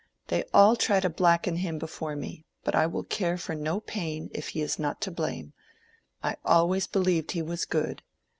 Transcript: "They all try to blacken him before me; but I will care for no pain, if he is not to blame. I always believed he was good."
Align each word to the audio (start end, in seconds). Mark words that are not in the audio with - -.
"They 0.29 0.45
all 0.51 0.75
try 0.75 0.99
to 0.99 1.11
blacken 1.11 1.57
him 1.57 1.77
before 1.77 2.15
me; 2.15 2.43
but 2.63 2.73
I 2.73 2.87
will 2.87 3.03
care 3.03 3.37
for 3.37 3.53
no 3.53 3.79
pain, 3.79 4.31
if 4.33 4.47
he 4.47 4.61
is 4.63 4.79
not 4.79 4.99
to 5.01 5.11
blame. 5.11 5.53
I 6.23 6.37
always 6.43 6.87
believed 6.87 7.33
he 7.33 7.43
was 7.43 7.65
good." 7.65 8.01